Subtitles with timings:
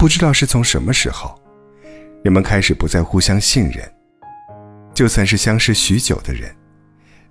[0.00, 1.38] 不知道是从什么时候，
[2.24, 3.84] 人们开始不再互相信任。
[4.94, 6.50] 就算是相识许久的人，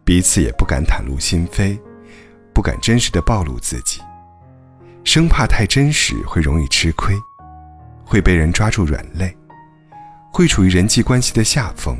[0.03, 1.75] 彼此也不敢袒露心扉，
[2.53, 3.99] 不敢真实的暴露自己，
[5.03, 7.15] 生怕太真实会容易吃亏，
[8.05, 9.35] 会被人抓住软肋，
[10.31, 11.97] 会处于人际关系的下风，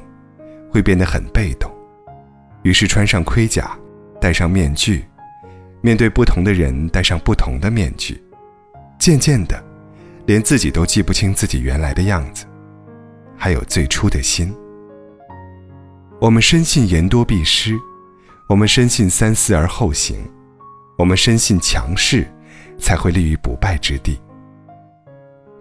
[0.71, 1.75] 会变得很被动。
[2.61, 3.75] 于是穿上盔甲，
[4.21, 5.03] 戴上面具，
[5.81, 8.23] 面对不同的人戴上不同的面具，
[8.99, 9.59] 渐渐的，
[10.29, 12.45] 连自己都记不清自己原来的样子，
[13.35, 14.55] 还有最初的心。
[16.21, 17.75] 我们深信言多必失，
[18.47, 20.19] 我们深信三思而后行，
[20.99, 22.31] 我们深信强势
[22.77, 24.21] 才会立于不败之地。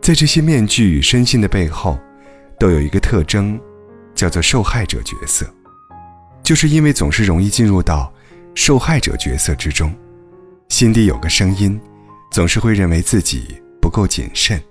[0.02, 1.98] 在这些面具与深信的背后，
[2.58, 3.58] 都有一个特征，
[4.14, 5.50] 叫做受害者角色。
[6.42, 8.12] 就是因为总是容易进入到
[8.54, 9.96] 受害者角色之中，
[10.68, 11.80] 心底有个声音，
[12.30, 14.62] 总是会认为自己不够谨慎，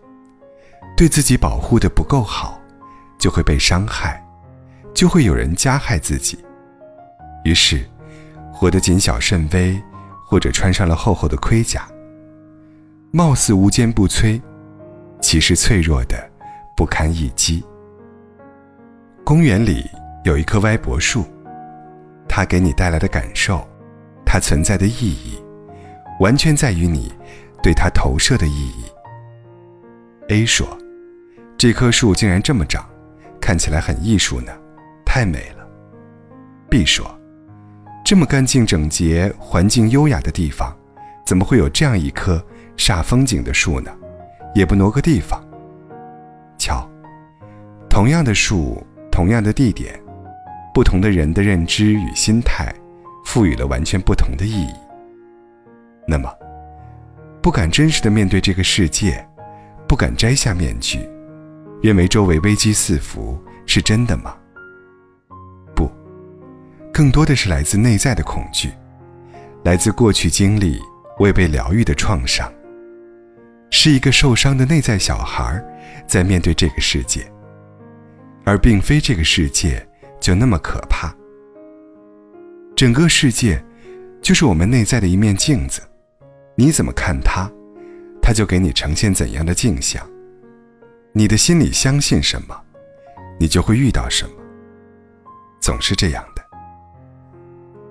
[0.95, 2.61] 对自己保护的不够好，
[3.17, 4.23] 就会被伤害。
[4.93, 6.37] 就会有人加害自己，
[7.43, 7.83] 于是，
[8.53, 9.81] 活得谨小慎微，
[10.23, 11.87] 或者穿上了厚厚的盔甲，
[13.09, 14.39] 貌似无坚不摧，
[15.19, 16.29] 其实脆弱的
[16.75, 17.65] 不堪一击。
[19.23, 19.83] 公园里
[20.25, 21.25] 有一棵歪脖树，
[22.29, 23.67] 它给你带来的感受，
[24.23, 25.39] 它存在的意义，
[26.19, 27.11] 完全在于你
[27.63, 28.83] 对它投射的意义。
[30.29, 30.67] A 说
[31.57, 32.85] ：“这棵树竟然这么长，
[33.39, 34.51] 看起来很艺术呢。”
[35.05, 35.65] 太美了
[36.69, 37.17] ，B 说
[38.03, 40.75] ：“这么干净整洁、环境优雅的地方，
[41.25, 42.43] 怎么会有这样一棵
[42.75, 43.89] 煞风景的树呢？
[44.53, 45.41] 也不挪个地方。
[46.57, 46.85] 瞧，
[47.89, 49.97] 同样的树，同样的地点，
[50.73, 52.73] 不同的人的认知与心态，
[53.23, 54.73] 赋予了完全不同的意义。
[56.05, 56.29] 那么，
[57.41, 59.25] 不敢真实的面对这个世界，
[59.87, 61.07] 不敢摘下面具，
[61.81, 64.35] 认为周围危机四伏，是真的吗？”
[65.75, 65.89] 不
[66.93, 68.71] 更多的是来自内在的恐惧，
[69.63, 70.79] 来自过去经历
[71.19, 72.51] 未被疗愈的创伤，
[73.69, 75.63] 是一个受伤的内在小孩
[76.07, 77.31] 在面对这个世界，
[78.43, 79.87] 而并非这个世界
[80.19, 81.13] 就那么可怕。
[82.75, 83.63] 整个世界
[84.21, 85.81] 就是我们内在的一面镜子，
[86.55, 87.49] 你怎么看它，
[88.27, 90.05] 它就给你呈现怎样的镜像。
[91.13, 92.61] 你的心里相信什么，
[93.39, 94.31] 你就会遇到什么，
[95.61, 96.43] 总是这样的。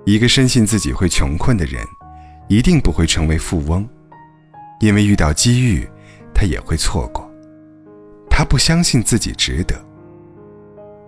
[0.04, 1.82] 一个深信自己会穷困的人，
[2.48, 3.88] 一定不会成为富翁，
[4.80, 5.88] 因为遇到机遇，
[6.34, 7.26] 他也会错过。
[8.28, 9.74] 他不相信自己值得。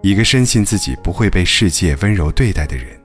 [0.00, 2.99] 一个深信自己不会被世界温柔对待的人，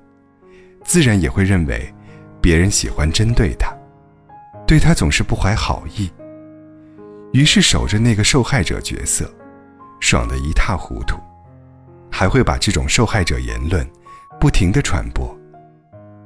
[0.85, 1.93] 自然也会认为
[2.39, 3.72] 别人喜欢针对他，
[4.73, 6.11] 对他总是不怀好意。
[7.31, 9.31] 于是守着那个受害者角色，
[9.99, 11.15] 爽得一塌糊涂，
[12.11, 13.87] 还会把这种受害者言论
[14.39, 15.31] 不停地传播。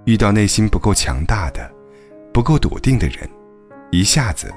[0.06, 1.70] 遇到内心不够强大的、
[2.34, 3.30] 不够笃定的人，
[3.92, 4.50] 一下子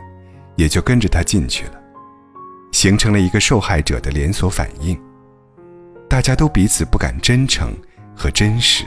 [0.55, 1.83] 也就跟着他进去了，
[2.71, 4.97] 形成了一个受害者的连锁反应。
[6.09, 7.77] 大家都彼此不敢真诚
[8.15, 8.85] 和真实。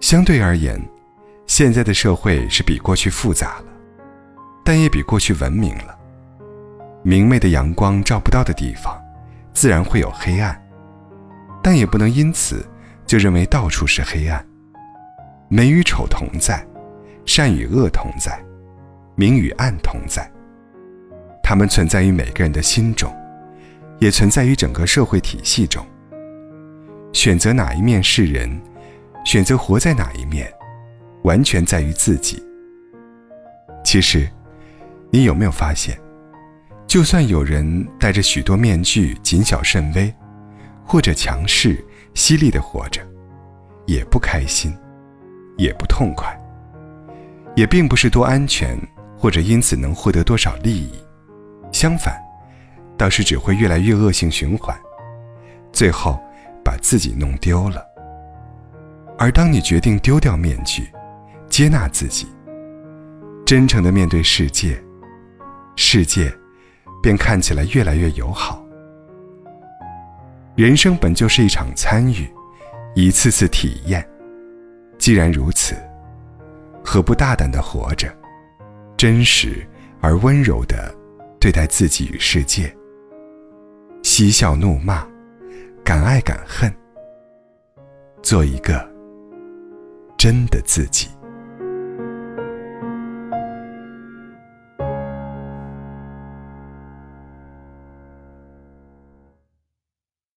[0.00, 0.78] 相对而言，
[1.58, 3.64] 现在的社会是比过去复杂了，
[4.64, 5.98] 但也比过去文明了。
[7.02, 8.96] 明媚的阳光照不到的地方，
[9.52, 10.56] 自然会有黑暗，
[11.60, 12.64] 但也不能因此
[13.04, 14.46] 就认为到处是黑暗。
[15.48, 16.64] 美与丑同在，
[17.26, 18.40] 善与恶同在，
[19.16, 20.30] 明与暗同在。
[21.42, 23.12] 它们存在于每个人的心中，
[23.98, 25.84] 也存在于整个社会体系中。
[27.12, 28.48] 选择哪一面是人，
[29.24, 30.48] 选择活在哪一面，
[31.28, 32.42] 完全在于自己。
[33.84, 34.26] 其实，
[35.10, 36.00] 你有没有发现，
[36.86, 40.12] 就算有人戴着许多面具，谨小慎微，
[40.84, 41.84] 或者强势、
[42.14, 43.02] 犀利的活着，
[43.86, 44.74] 也不开心。
[45.58, 46.32] 也不痛快，
[47.56, 48.78] 也并不是多安全，
[49.16, 50.92] 或者因此能获得多少利益。
[51.72, 52.16] 相反，
[52.96, 54.78] 倒是只会越来越恶性循环，
[55.72, 56.16] 最后
[56.64, 57.84] 把自己弄丢了。
[59.18, 60.88] 而当你决定丢掉面具，
[61.58, 62.28] 接纳自己，
[63.44, 64.80] 真诚的面对世界，
[65.74, 66.32] 世界
[67.02, 68.64] 便看起来越来越友好。
[70.54, 72.32] 人生本就是一场参与，
[72.94, 74.08] 一次次体验。
[74.98, 75.74] 既然如此，
[76.84, 78.08] 何不大胆的活着，
[78.96, 79.66] 真实
[80.00, 80.94] 而温柔的
[81.40, 82.72] 对待自己与世界？
[84.04, 85.04] 嬉笑怒骂，
[85.82, 86.72] 敢爱敢恨，
[88.22, 88.88] 做一个
[90.16, 91.08] 真的自己。